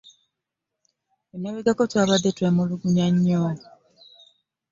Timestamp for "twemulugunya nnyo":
2.37-3.43